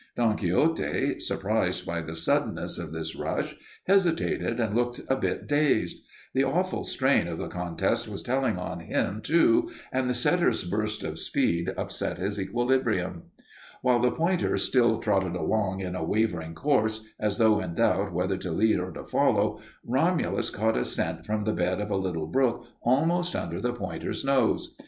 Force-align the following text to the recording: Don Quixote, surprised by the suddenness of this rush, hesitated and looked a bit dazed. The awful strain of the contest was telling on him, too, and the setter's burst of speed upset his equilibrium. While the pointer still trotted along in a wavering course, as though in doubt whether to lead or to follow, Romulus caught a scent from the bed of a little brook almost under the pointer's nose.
Don 0.15 0.35
Quixote, 0.35 1.19
surprised 1.19 1.85
by 1.85 2.01
the 2.01 2.15
suddenness 2.15 2.79
of 2.79 2.91
this 2.91 3.15
rush, 3.15 3.55
hesitated 3.85 4.59
and 4.59 4.73
looked 4.73 4.99
a 5.07 5.15
bit 5.15 5.45
dazed. 5.45 5.97
The 6.33 6.43
awful 6.43 6.83
strain 6.83 7.27
of 7.27 7.37
the 7.37 7.47
contest 7.47 8.07
was 8.07 8.23
telling 8.23 8.57
on 8.57 8.79
him, 8.79 9.21
too, 9.21 9.69
and 9.91 10.09
the 10.09 10.15
setter's 10.15 10.63
burst 10.63 11.03
of 11.03 11.19
speed 11.19 11.71
upset 11.77 12.17
his 12.17 12.39
equilibrium. 12.39 13.25
While 13.83 13.99
the 13.99 14.09
pointer 14.09 14.57
still 14.57 14.97
trotted 14.97 15.35
along 15.35 15.81
in 15.81 15.95
a 15.95 16.03
wavering 16.03 16.55
course, 16.55 17.07
as 17.19 17.37
though 17.37 17.59
in 17.59 17.75
doubt 17.75 18.11
whether 18.11 18.37
to 18.37 18.49
lead 18.51 18.79
or 18.79 18.89
to 18.93 19.03
follow, 19.03 19.59
Romulus 19.85 20.49
caught 20.49 20.77
a 20.77 20.83
scent 20.83 21.27
from 21.27 21.43
the 21.43 21.53
bed 21.53 21.79
of 21.79 21.91
a 21.91 21.95
little 21.95 22.25
brook 22.25 22.65
almost 22.81 23.35
under 23.35 23.61
the 23.61 23.73
pointer's 23.73 24.25
nose. 24.25 24.75